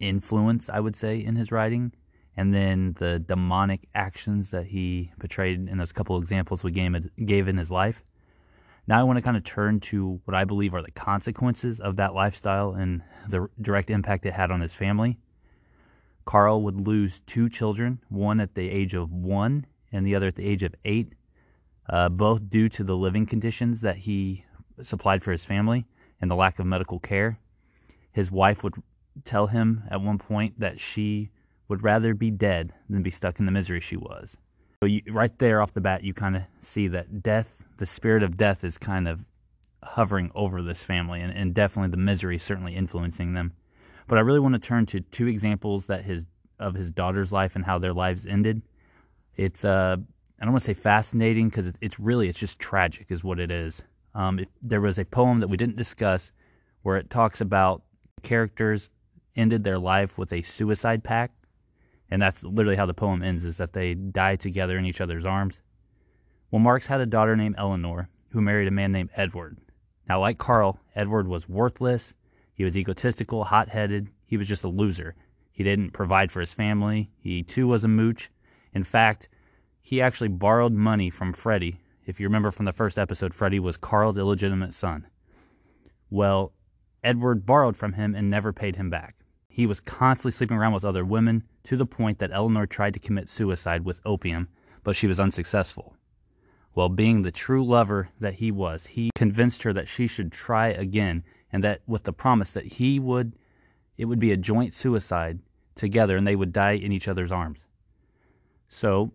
influence, 0.00 0.68
I 0.68 0.80
would 0.80 0.96
say, 0.96 1.18
in 1.18 1.36
his 1.36 1.52
writing, 1.52 1.92
and 2.36 2.52
then 2.52 2.94
the 2.98 3.18
demonic 3.18 3.88
actions 3.94 4.50
that 4.50 4.66
he 4.66 5.12
portrayed 5.18 5.68
in 5.68 5.78
those 5.78 5.92
couple 5.92 6.18
examples 6.18 6.64
we 6.64 6.72
gave 6.72 7.48
in 7.48 7.56
his 7.56 7.70
life. 7.70 8.02
Now 8.86 9.00
I 9.00 9.02
want 9.04 9.16
to 9.16 9.22
kind 9.22 9.36
of 9.36 9.44
turn 9.44 9.80
to 9.80 10.20
what 10.24 10.34
I 10.34 10.44
believe 10.44 10.74
are 10.74 10.82
the 10.82 10.90
consequences 10.90 11.80
of 11.80 11.96
that 11.96 12.14
lifestyle 12.14 12.72
and 12.72 13.02
the 13.28 13.48
direct 13.60 13.88
impact 13.88 14.26
it 14.26 14.34
had 14.34 14.50
on 14.50 14.60
his 14.60 14.74
family. 14.74 15.18
Karl 16.26 16.62
would 16.62 16.86
lose 16.86 17.20
two 17.20 17.48
children, 17.48 18.00
one 18.08 18.40
at 18.40 18.54
the 18.54 18.68
age 18.68 18.94
of 18.94 19.12
one 19.12 19.66
and 19.92 20.06
the 20.06 20.14
other 20.14 20.26
at 20.26 20.36
the 20.36 20.46
age 20.46 20.62
of 20.62 20.74
eight, 20.84 21.12
uh, 21.88 22.08
both 22.08 22.50
due 22.50 22.68
to 22.70 22.84
the 22.84 22.96
living 22.96 23.26
conditions 23.26 23.80
that 23.82 23.98
he 23.98 24.44
supplied 24.82 25.22
for 25.22 25.32
his 25.32 25.44
family 25.44 25.86
and 26.20 26.30
the 26.30 26.34
lack 26.34 26.58
of 26.58 26.66
medical 26.66 26.98
care. 26.98 27.38
His 28.14 28.30
wife 28.30 28.62
would 28.62 28.74
tell 29.24 29.48
him 29.48 29.82
at 29.90 30.00
one 30.00 30.18
point 30.18 30.58
that 30.60 30.80
she 30.80 31.30
would 31.68 31.82
rather 31.82 32.14
be 32.14 32.30
dead 32.30 32.72
than 32.88 33.02
be 33.02 33.10
stuck 33.10 33.38
in 33.38 33.46
the 33.46 33.52
misery 33.52 33.80
she 33.80 33.96
was. 33.96 34.36
So, 34.80 34.86
you, 34.86 35.02
right 35.10 35.36
there 35.38 35.60
off 35.60 35.74
the 35.74 35.80
bat, 35.80 36.04
you 36.04 36.14
kind 36.14 36.36
of 36.36 36.42
see 36.60 36.88
that 36.88 37.22
death, 37.22 37.48
the 37.78 37.86
spirit 37.86 38.22
of 38.22 38.36
death, 38.36 38.64
is 38.64 38.78
kind 38.78 39.08
of 39.08 39.24
hovering 39.82 40.30
over 40.34 40.62
this 40.62 40.82
family, 40.82 41.20
and, 41.20 41.32
and 41.36 41.54
definitely 41.54 41.90
the 41.90 41.96
misery 41.96 42.38
certainly 42.38 42.74
influencing 42.74 43.34
them. 43.34 43.52
But 44.06 44.18
I 44.18 44.22
really 44.22 44.40
want 44.40 44.54
to 44.54 44.60
turn 44.60 44.86
to 44.86 45.00
two 45.00 45.26
examples 45.26 45.86
that 45.86 46.04
his 46.04 46.24
of 46.60 46.74
his 46.74 46.90
daughter's 46.90 47.32
life 47.32 47.56
and 47.56 47.64
how 47.64 47.78
their 47.78 47.92
lives 47.92 48.26
ended. 48.26 48.62
It's 49.36 49.64
uh, 49.64 49.96
I 50.40 50.44
don't 50.44 50.52
want 50.52 50.62
to 50.62 50.66
say 50.66 50.74
fascinating 50.74 51.48
because 51.48 51.72
it's 51.80 51.98
really 51.98 52.28
it's 52.28 52.38
just 52.38 52.58
tragic, 52.58 53.10
is 53.10 53.24
what 53.24 53.40
it 53.40 53.50
is. 53.50 53.82
Um, 54.14 54.38
it, 54.38 54.48
there 54.62 54.80
was 54.80 54.98
a 54.98 55.04
poem 55.04 55.40
that 55.40 55.48
we 55.48 55.56
didn't 55.56 55.76
discuss 55.76 56.30
where 56.82 56.96
it 56.96 57.10
talks 57.10 57.40
about 57.40 57.82
characters 58.24 58.88
ended 59.36 59.62
their 59.62 59.78
life 59.78 60.18
with 60.18 60.32
a 60.32 60.42
suicide 60.42 61.04
pact, 61.04 61.34
And 62.10 62.20
that's 62.20 62.44
literally 62.44 62.76
how 62.76 62.86
the 62.86 62.94
poem 62.94 63.22
ends 63.22 63.44
is 63.44 63.56
that 63.56 63.72
they 63.72 63.94
die 63.94 64.36
together 64.36 64.78
in 64.78 64.84
each 64.84 65.00
other's 65.00 65.26
arms. 65.26 65.60
Well, 66.50 66.60
Marx 66.60 66.86
had 66.86 67.00
a 67.00 67.06
daughter 67.06 67.36
named 67.36 67.56
Eleanor 67.58 68.08
who 68.30 68.40
married 68.40 68.68
a 68.68 68.72
man 68.72 68.92
named 68.92 69.10
Edward. 69.16 69.58
Now, 70.08 70.20
like 70.20 70.38
Karl, 70.38 70.78
Edward 70.94 71.26
was 71.26 71.48
worthless. 71.48 72.14
He 72.54 72.64
was 72.64 72.76
egotistical, 72.76 73.44
hot 73.44 73.68
headed. 73.68 74.08
He 74.26 74.36
was 74.36 74.46
just 74.46 74.64
a 74.64 74.68
loser. 74.68 75.14
He 75.50 75.64
didn't 75.64 75.92
provide 75.92 76.30
for 76.30 76.40
his 76.40 76.52
family. 76.52 77.10
He 77.18 77.42
too 77.42 77.66
was 77.68 77.84
a 77.84 77.88
mooch. 77.88 78.30
In 78.74 78.84
fact, 78.84 79.28
he 79.80 80.00
actually 80.00 80.28
borrowed 80.28 80.72
money 80.72 81.10
from 81.10 81.32
Freddie. 81.32 81.80
If 82.06 82.20
you 82.20 82.26
remember 82.26 82.50
from 82.50 82.66
the 82.66 82.72
first 82.72 82.98
episode, 82.98 83.32
Freddie 83.34 83.60
was 83.60 83.76
Karl's 83.76 84.18
illegitimate 84.18 84.74
son. 84.74 85.06
Well, 86.10 86.52
Edward 87.04 87.46
borrowed 87.46 87.76
from 87.76 87.92
him 87.92 88.14
and 88.14 88.30
never 88.30 88.52
paid 88.52 88.76
him 88.76 88.90
back. 88.90 89.16
He 89.46 89.66
was 89.66 89.80
constantly 89.80 90.32
sleeping 90.32 90.56
around 90.56 90.72
with 90.72 90.84
other 90.84 91.04
women 91.04 91.44
to 91.64 91.76
the 91.76 91.86
point 91.86 92.18
that 92.18 92.32
Eleanor 92.32 92.66
tried 92.66 92.94
to 92.94 93.00
commit 93.00 93.28
suicide 93.28 93.84
with 93.84 94.00
opium, 94.04 94.48
but 94.82 94.96
she 94.96 95.06
was 95.06 95.20
unsuccessful. 95.20 95.94
Well, 96.74 96.88
being 96.88 97.22
the 97.22 97.30
true 97.30 97.64
lover 97.64 98.08
that 98.18 98.34
he 98.34 98.50
was, 98.50 98.86
he 98.86 99.10
convinced 99.14 99.62
her 99.62 99.72
that 99.72 99.86
she 99.86 100.08
should 100.08 100.32
try 100.32 100.68
again 100.68 101.22
and 101.52 101.62
that 101.62 101.82
with 101.86 102.02
the 102.02 102.12
promise 102.12 102.50
that 102.50 102.64
he 102.64 102.98
would 102.98 103.34
it 103.96 104.06
would 104.06 104.18
be 104.18 104.32
a 104.32 104.36
joint 104.36 104.74
suicide 104.74 105.38
together 105.76 106.16
and 106.16 106.26
they 106.26 106.34
would 106.34 106.52
die 106.52 106.72
in 106.72 106.90
each 106.90 107.06
other's 107.06 107.30
arms. 107.30 107.66
So, 108.66 109.12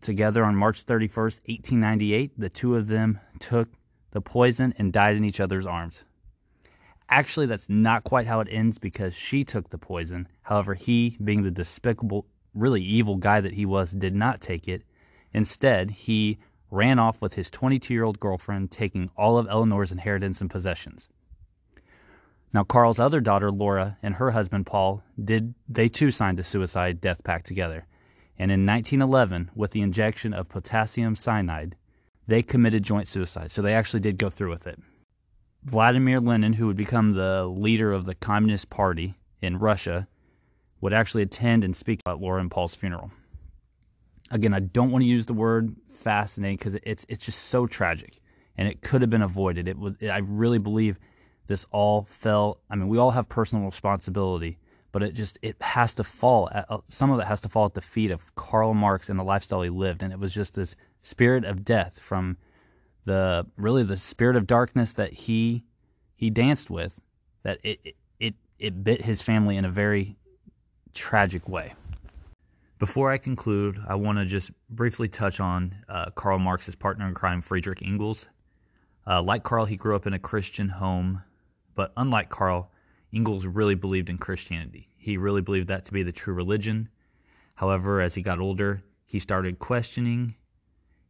together 0.00 0.42
on 0.44 0.56
March 0.56 0.86
31st, 0.86 1.40
1898, 1.46 2.40
the 2.40 2.48
two 2.48 2.76
of 2.76 2.86
them 2.86 3.20
took 3.38 3.68
the 4.12 4.22
poison 4.22 4.72
and 4.78 4.90
died 4.90 5.16
in 5.16 5.24
each 5.24 5.40
other's 5.40 5.66
arms. 5.66 6.02
Actually, 7.14 7.44
that's 7.44 7.68
not 7.68 8.04
quite 8.04 8.26
how 8.26 8.40
it 8.40 8.48
ends 8.50 8.78
because 8.78 9.14
she 9.14 9.44
took 9.44 9.68
the 9.68 9.76
poison. 9.76 10.26
However, 10.44 10.72
he, 10.72 11.18
being 11.22 11.42
the 11.42 11.50
despicable, 11.50 12.24
really 12.54 12.80
evil 12.80 13.16
guy 13.16 13.42
that 13.42 13.52
he 13.52 13.66
was, 13.66 13.92
did 13.92 14.14
not 14.14 14.40
take 14.40 14.66
it. 14.66 14.82
Instead, 15.34 15.90
he 15.90 16.38
ran 16.70 16.98
off 16.98 17.20
with 17.20 17.34
his 17.34 17.50
22 17.50 17.92
year 17.92 18.04
old 18.04 18.18
girlfriend, 18.18 18.70
taking 18.70 19.10
all 19.14 19.36
of 19.36 19.46
Eleanor's 19.46 19.92
inheritance 19.92 20.40
and 20.40 20.48
possessions. 20.48 21.10
Now, 22.54 22.64
Karl's 22.64 22.98
other 22.98 23.20
daughter, 23.20 23.50
Laura, 23.50 23.98
and 24.02 24.14
her 24.14 24.30
husband, 24.30 24.64
Paul, 24.64 25.02
did 25.22 25.52
they 25.68 25.90
too 25.90 26.12
signed 26.12 26.40
a 26.40 26.44
suicide 26.44 27.02
death 27.02 27.22
pact 27.24 27.44
together. 27.44 27.86
And 28.38 28.50
in 28.50 28.64
1911, 28.64 29.50
with 29.54 29.72
the 29.72 29.82
injection 29.82 30.32
of 30.32 30.48
potassium 30.48 31.14
cyanide, 31.16 31.76
they 32.26 32.42
committed 32.42 32.82
joint 32.82 33.06
suicide. 33.06 33.50
So 33.50 33.60
they 33.60 33.74
actually 33.74 34.00
did 34.00 34.16
go 34.16 34.30
through 34.30 34.48
with 34.48 34.66
it. 34.66 34.78
Vladimir 35.64 36.20
Lenin, 36.20 36.54
who 36.54 36.66
would 36.66 36.76
become 36.76 37.12
the 37.12 37.46
leader 37.46 37.92
of 37.92 38.04
the 38.04 38.14
Communist 38.14 38.68
Party 38.68 39.14
in 39.40 39.58
Russia, 39.58 40.08
would 40.80 40.92
actually 40.92 41.22
attend 41.22 41.62
and 41.62 41.74
speak 41.74 42.00
at 42.06 42.20
Laura 42.20 42.40
and 42.40 42.50
Paul's 42.50 42.74
funeral. 42.74 43.10
Again, 44.30 44.54
I 44.54 44.60
don't 44.60 44.90
want 44.90 45.02
to 45.02 45.08
use 45.08 45.26
the 45.26 45.34
word 45.34 45.76
fascinating 45.86 46.56
because 46.56 46.76
it's 46.82 47.06
it's 47.08 47.24
just 47.24 47.44
so 47.44 47.66
tragic, 47.66 48.18
and 48.56 48.66
it 48.66 48.82
could 48.82 49.02
have 49.02 49.10
been 49.10 49.22
avoided. 49.22 49.68
It 49.68 49.78
was. 49.78 49.94
I 50.02 50.18
really 50.18 50.58
believe 50.58 50.98
this 51.46 51.66
all 51.70 52.02
fell. 52.02 52.60
I 52.70 52.76
mean, 52.76 52.88
we 52.88 52.98
all 52.98 53.10
have 53.12 53.28
personal 53.28 53.64
responsibility, 53.64 54.58
but 54.90 55.02
it 55.02 55.12
just 55.12 55.38
it 55.42 55.60
has 55.60 55.94
to 55.94 56.04
fall. 56.04 56.48
At, 56.52 56.66
uh, 56.70 56.78
some 56.88 57.10
of 57.12 57.20
it 57.20 57.26
has 57.26 57.40
to 57.42 57.48
fall 57.48 57.66
at 57.66 57.74
the 57.74 57.80
feet 57.80 58.10
of 58.10 58.34
Karl 58.34 58.74
Marx 58.74 59.08
and 59.08 59.18
the 59.18 59.24
lifestyle 59.24 59.62
he 59.62 59.70
lived, 59.70 60.02
and 60.02 60.12
it 60.12 60.18
was 60.18 60.34
just 60.34 60.54
this 60.54 60.74
spirit 61.02 61.44
of 61.44 61.64
death 61.64 61.98
from 62.00 62.36
the 63.04 63.46
really 63.56 63.82
the 63.82 63.96
spirit 63.96 64.36
of 64.36 64.46
darkness 64.46 64.92
that 64.92 65.12
he 65.12 65.64
he 66.14 66.30
danced 66.30 66.70
with 66.70 67.00
that 67.42 67.58
it 67.62 67.96
it 68.20 68.34
it 68.58 68.84
bit 68.84 69.02
his 69.02 69.22
family 69.22 69.56
in 69.56 69.64
a 69.64 69.70
very 69.70 70.16
tragic 70.94 71.48
way. 71.48 71.74
Before 72.78 73.10
I 73.10 73.18
conclude, 73.18 73.80
I 73.86 73.94
want 73.94 74.18
to 74.18 74.24
just 74.24 74.50
briefly 74.68 75.08
touch 75.08 75.38
on 75.38 75.76
uh, 75.88 76.10
Karl 76.10 76.38
Marx's 76.38 76.74
partner 76.74 77.06
in 77.06 77.14
crime, 77.14 77.40
Friedrich 77.40 77.80
Engels. 77.80 78.26
Uh, 79.06 79.22
like 79.22 79.44
Karl, 79.44 79.66
he 79.66 79.76
grew 79.76 79.94
up 79.94 80.06
in 80.06 80.12
a 80.12 80.18
Christian 80.18 80.68
home, 80.68 81.22
but 81.74 81.92
unlike 81.96 82.28
Karl, 82.28 82.70
Engels 83.12 83.46
really 83.46 83.74
believed 83.74 84.10
in 84.10 84.18
Christianity. 84.18 84.88
He 84.96 85.16
really 85.16 85.42
believed 85.42 85.68
that 85.68 85.84
to 85.84 85.92
be 85.92 86.02
the 86.02 86.12
true 86.12 86.34
religion. 86.34 86.88
However, 87.56 88.00
as 88.00 88.14
he 88.14 88.22
got 88.22 88.40
older, 88.40 88.82
he 89.04 89.18
started 89.18 89.58
questioning. 89.58 90.34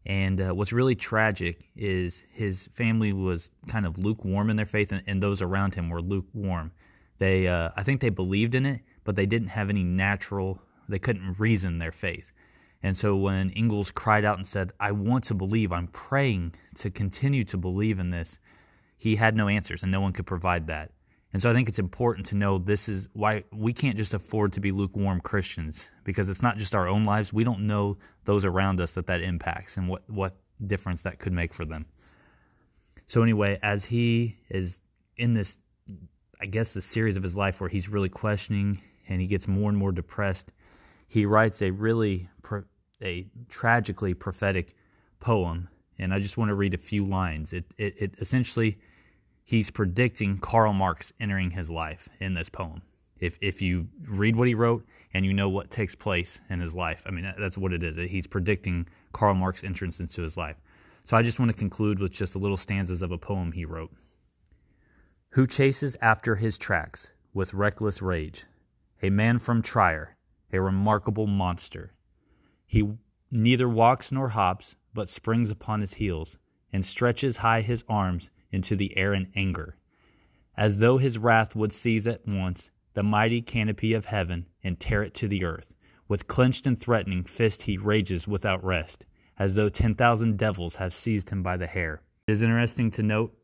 And 0.05 0.41
uh, 0.41 0.55
what's 0.55 0.73
really 0.73 0.97
tragic 0.97 1.69
is 1.77 2.25
his 2.33 2.69
family 2.73 3.13
was 3.13 3.51
kind 3.69 3.87
of 3.87 3.99
lukewarm 3.99 4.51
in 4.51 4.57
their 4.57 4.67
faith, 4.67 4.91
and, 4.93 5.03
and 5.07 5.23
those 5.23 5.41
around 5.41 5.75
him 5.75 5.91
were 5.91 6.03
lukewarm. 6.03 6.73
They, 7.19 7.47
uh, 7.47 7.71
I 7.77 7.85
think, 7.85 8.01
they 8.01 8.09
believed 8.09 8.55
in 8.55 8.67
it, 8.67 8.81
but 9.05 9.15
they 9.15 9.27
didn't 9.27 9.49
have 9.49 9.71
any 9.71 9.85
natural 9.85 10.61
they 10.89 10.99
couldn't 10.99 11.39
reason 11.39 11.79
their 11.79 11.93
faith. 11.93 12.33
And 12.83 12.97
so 12.97 13.17
when 13.17 13.51
Engels 13.51 13.91
cried 13.91 14.25
out 14.25 14.37
and 14.37 14.47
said, 14.47 14.73
I 14.81 14.93
want 14.93 15.25
to 15.25 15.35
believe, 15.35 15.73
I'm 15.73 15.87
praying 15.89 16.55
to 16.77 16.91
continue 16.91 17.45
to 17.45 17.57
believe 17.57 17.99
in 17.99 18.11
this, 18.11 18.39
he 18.97 19.17
had 19.17 19.37
no 19.37 19.49
answers 19.49 19.83
and 19.83 19.93
no 19.93 20.01
one 20.01 20.13
could 20.13 20.27
provide 20.27 20.67
that. 20.67 20.91
And 21.33 21.41
so 21.41 21.51
I 21.51 21.55
think 21.55 21.69
it's 21.69 21.79
important 21.79 22.27
to 22.27 22.35
know 22.35 22.59
this 22.59 22.89
is 22.89 23.09
why 23.15 23.45
we 23.53 23.73
can't 23.73 23.97
just 23.97 24.13
afford 24.13 24.53
to 24.53 24.61
be 24.61 24.71
lukewarm 24.71 25.21
Christians 25.21 25.89
because 26.05 26.29
it's 26.29 26.43
not 26.43 26.59
just 26.59 26.75
our 26.75 26.89
own 26.89 27.05
lives. 27.05 27.33
We 27.33 27.45
don't 27.45 27.67
know 27.67 27.97
those 28.25 28.45
around 28.45 28.81
us 28.81 28.95
that 28.95 29.07
that 29.07 29.23
impacts 29.23 29.79
and 29.79 29.89
what, 29.89 30.09
what 30.11 30.37
difference 30.67 31.03
that 31.03 31.19
could 31.19 31.33
make 31.33 31.55
for 31.55 31.65
them. 31.65 31.87
So, 33.07 33.23
anyway, 33.23 33.59
as 33.63 33.85
he 33.85 34.37
is 34.51 34.81
in 35.17 35.35
this, 35.35 35.59
I 36.41 36.47
guess, 36.47 36.75
the 36.75 36.83
series 36.83 37.17
of 37.17 37.23
his 37.23 37.37
life 37.37 37.61
where 37.61 37.71
he's 37.71 37.89
really 37.89 38.09
questioning 38.09 38.81
and 39.09 39.21
he 39.21 39.27
gets 39.27 39.49
more 39.49 39.69
and 39.69 39.79
more 39.79 39.93
depressed, 39.93 40.53
he 41.09 41.27
writes 41.27 41.63
a 41.63 41.71
really 41.71 42.29
a 43.03 43.27
tragically 43.49 44.15
prophetic 44.15 44.75
poem, 45.21 45.69
and 45.99 46.15
I 46.15 46.21
just 46.21 46.37
want 46.37 46.51
to 46.51 46.55
read 46.55 46.75
a 46.75 46.79
few 46.79 47.05
lines. 47.05 47.53
It, 47.53 47.65
it, 47.77 47.95
it 47.99 48.15
essentially 48.21 48.79
he's 49.45 49.71
predicting 49.71 50.39
Karl 50.39 50.73
Marx 50.73 51.13
entering 51.21 51.51
his 51.51 51.71
life 51.71 52.09
in 52.21 52.35
this 52.35 52.49
poem. 52.49 52.83
If 53.21 53.39
if 53.41 53.63
you 53.63 53.89
read 54.09 54.35
what 54.35 54.49
he 54.49 54.55
wrote 54.55 54.85
and 55.15 55.25
you 55.25 55.33
know 55.33 55.49
what 55.49 55.71
takes 55.71 55.95
place 55.95 56.41
in 56.51 56.61
his 56.61 56.75
life, 56.75 57.05
I 57.07 57.11
mean 57.11 57.33
that's 57.39 57.59
what 57.59 57.73
it 57.73 57.83
is. 57.83 57.97
He's 57.97 58.27
predicting 58.27 58.89
Karl 59.13 59.35
Marx's 59.35 59.65
entrance 59.65 60.01
into 60.01 60.23
his 60.23 60.37
life. 60.37 60.57
So 61.05 61.17
I 61.17 61.23
just 61.23 61.39
want 61.39 61.51
to 61.51 61.57
conclude 61.57 61.99
with 61.99 62.13
just 62.13 62.35
a 62.35 62.39
little 62.39 62.57
stanzas 62.57 63.03
of 63.03 63.13
a 63.13 63.19
poem 63.19 63.53
he 63.53 63.65
wrote. 63.65 63.93
Who 65.31 65.47
chases 65.47 65.97
after 66.01 66.37
his 66.37 66.59
tracks 66.59 67.11
with 67.33 67.55
reckless 67.55 68.03
rage? 68.03 68.45
A 69.03 69.11
man 69.11 69.39
from 69.39 69.63
Trier, 69.63 70.17
a 70.53 70.61
remarkable 70.61 71.27
monster. 71.27 71.95
He 72.67 72.89
neither 73.31 73.69
walks 73.69 74.13
nor 74.13 74.29
hops, 74.29 74.77
but 74.95 75.09
springs 75.09 75.51
upon 75.51 75.81
his 75.81 75.95
heels, 75.95 76.39
and 76.73 76.85
stretches 76.85 77.39
high 77.39 77.63
his 77.63 77.85
arms 77.89 78.31
into 78.53 78.77
the 78.77 78.97
air 78.97 79.15
in 79.15 79.33
anger, 79.35 79.77
as 80.57 80.79
though 80.79 80.99
his 80.99 81.19
wrath 81.19 81.57
would 81.57 81.73
seize 81.73 82.07
at 82.07 82.27
once 82.27 82.71
the 82.95 83.03
mighty 83.03 83.41
canopy 83.43 83.95
of 83.95 84.05
heaven 84.05 84.47
and 84.63 84.79
tear 84.79 85.03
it 85.03 85.15
to 85.15 85.27
the 85.27 85.45
earth. 85.45 85.75
With 86.09 86.27
clenched 86.27 86.67
and 86.67 86.79
threatening 86.79 87.25
fist 87.25 87.63
he 87.63 87.79
rages 87.79 88.29
without 88.29 88.63
rest, 88.63 89.07
as 89.39 89.55
though 89.55 89.71
ten 89.71 89.95
thousand 89.95 90.37
devils 90.37 90.75
have 90.75 90.93
seized 90.93 91.31
him 91.31 91.43
by 91.43 91.57
the 91.57 91.67
hair. 91.67 92.03
It 92.27 92.33
is 92.33 92.43
interesting 92.43 92.91
to 92.93 93.03
note 93.03 93.35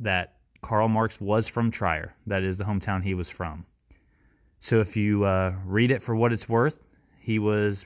that 0.00 0.38
Karl 0.62 0.88
Marx 0.88 1.20
was 1.20 1.46
from 1.48 1.70
Trier, 1.70 2.14
that 2.26 2.42
is 2.42 2.56
the 2.56 2.64
hometown 2.64 3.04
he 3.04 3.12
was 3.12 3.28
from. 3.28 3.66
So 4.58 4.80
if 4.80 4.96
you 4.96 5.24
uh, 5.24 5.52
read 5.66 5.90
it 5.90 6.02
for 6.02 6.16
what 6.16 6.32
it's 6.32 6.48
worth, 6.48 6.86
he 7.20 7.38
was 7.38 7.84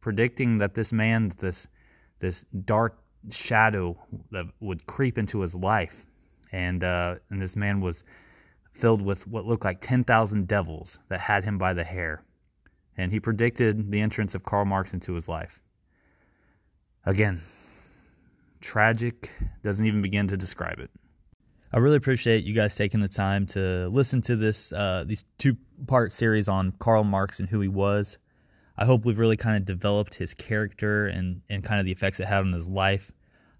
predicting 0.00 0.58
that 0.58 0.74
this 0.74 0.92
man, 0.92 1.32
this 1.38 1.66
this 2.20 2.44
dark 2.64 3.02
shadow 3.30 3.98
that 4.30 4.46
would 4.60 4.86
creep 4.86 5.18
into 5.18 5.40
his 5.40 5.56
life, 5.56 6.06
and 6.52 6.84
uh, 6.84 7.16
and 7.30 7.40
this 7.40 7.56
man 7.56 7.80
was 7.80 8.04
filled 8.72 9.02
with 9.02 9.26
what 9.26 9.46
looked 9.46 9.64
like 9.64 9.80
ten 9.80 10.04
thousand 10.04 10.46
devils 10.46 10.98
that 11.08 11.20
had 11.20 11.44
him 11.44 11.58
by 11.58 11.72
the 11.72 11.84
hair, 11.84 12.22
and 12.96 13.12
he 13.12 13.18
predicted 13.18 13.90
the 13.90 14.00
entrance 14.00 14.34
of 14.34 14.44
Karl 14.44 14.64
Marx 14.64 14.92
into 14.92 15.14
his 15.14 15.28
life. 15.28 15.60
Again, 17.04 17.40
tragic 18.60 19.30
doesn't 19.64 19.84
even 19.84 20.02
begin 20.02 20.28
to 20.28 20.36
describe 20.36 20.78
it. 20.78 20.90
I 21.72 21.78
really 21.78 21.96
appreciate 21.96 22.44
you 22.44 22.52
guys 22.52 22.76
taking 22.76 23.00
the 23.00 23.08
time 23.08 23.46
to 23.46 23.88
listen 23.88 24.20
to 24.22 24.36
this 24.36 24.72
uh, 24.72 25.04
these 25.06 25.24
two 25.38 25.56
part 25.86 26.12
series 26.12 26.48
on 26.48 26.72
Karl 26.78 27.02
Marx 27.02 27.40
and 27.40 27.48
who 27.48 27.60
he 27.60 27.68
was. 27.68 28.18
I 28.76 28.84
hope 28.84 29.04
we've 29.04 29.18
really 29.18 29.36
kind 29.36 29.56
of 29.56 29.64
developed 29.64 30.14
his 30.14 30.32
character 30.34 31.06
and, 31.06 31.42
and 31.50 31.62
kind 31.62 31.78
of 31.78 31.86
the 31.86 31.92
effects 31.92 32.20
it 32.20 32.26
had 32.26 32.40
on 32.40 32.52
his 32.52 32.68
life. 32.68 33.12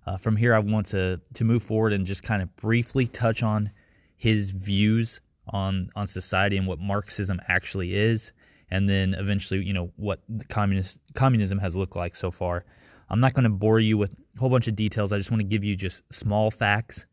Uh, 0.07 0.17
from 0.17 0.37
here, 0.37 0.55
I 0.55 0.59
want 0.59 0.87
to 0.87 1.21
to 1.35 1.45
move 1.45 1.63
forward 1.63 1.93
and 1.93 2.07
just 2.07 2.23
kind 2.23 2.43
of 2.43 2.55
briefly 2.57 3.07
touch 3.07 3.43
on 3.43 3.71
his 4.17 4.51
views 4.51 5.21
on 5.49 5.91
on 5.95 6.07
society 6.07 6.57
and 6.57 6.67
what 6.67 6.79
Marxism 6.79 7.41
actually 7.49 7.95
is, 7.95 8.33
and 8.71 8.89
then 8.89 9.15
eventually, 9.15 9.65
you 9.65 9.73
know, 9.73 9.93
what 9.97 10.21
communist 10.49 10.99
communism 11.15 11.59
has 11.59 11.77
looked 11.77 11.97
like 11.97 12.17
so 12.17 12.31
far. 12.31 12.65
I'm 13.11 13.21
not 13.21 13.35
going 13.35 13.45
to 13.45 13.51
bore 13.51 13.79
you 13.79 13.99
with 13.99 14.19
a 14.37 14.41
whole 14.41 14.49
bunch 14.49 14.69
of 14.69 14.75
details. 14.75 15.13
I 15.13 15.19
just 15.19 15.31
want 15.31 15.41
to 15.41 15.47
give 15.47 15.63
you 15.63 15.77
just 15.77 16.03
small 16.13 16.51
facts 16.51 17.05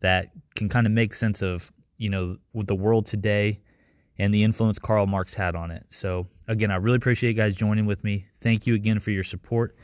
that 0.00 0.30
can 0.54 0.68
kind 0.68 0.86
of 0.86 0.92
make 0.92 1.12
sense 1.12 1.42
of 1.42 1.72
you 1.98 2.08
know 2.08 2.36
the 2.54 2.74
world 2.74 3.06
today 3.06 3.60
and 4.18 4.32
the 4.32 4.42
influence 4.42 4.78
Karl 4.78 5.06
Marx 5.06 5.34
had 5.34 5.54
on 5.54 5.70
it. 5.70 5.84
So, 5.88 6.26
again, 6.48 6.70
I 6.70 6.76
really 6.76 6.96
appreciate 6.96 7.30
you 7.30 7.36
guys 7.36 7.54
joining 7.54 7.86
with 7.86 8.02
me. 8.02 8.26
Thank 8.38 8.66
you 8.66 8.74
again 8.74 8.98
for 9.00 9.10
your 9.10 9.24
support, 9.24 9.76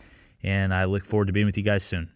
and 0.42 0.74
I 0.74 0.84
look 0.84 1.04
forward 1.04 1.26
to 1.26 1.32
being 1.32 1.46
with 1.46 1.56
you 1.56 1.62
guys 1.62 1.84
soon. 1.84 2.13